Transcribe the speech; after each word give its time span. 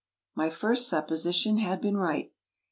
My 0.33 0.49
first 0.49 0.89
supposition 0.89 1.57
had 1.59 1.79
been 1.79 1.95
right. 1.95 2.31